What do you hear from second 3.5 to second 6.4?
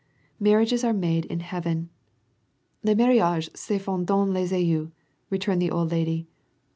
sefont dons les cieux/^ returned the old lady.